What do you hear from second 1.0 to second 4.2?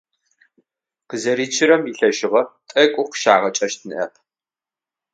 Къызэричъырэм илъэшыгъэ тӀэкӀу къыщагъэкӀэщт ныӀэп.